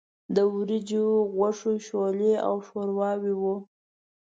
[0.35, 1.05] د وریجو،
[1.35, 3.55] غوښو، شولې او ښورواوې وو.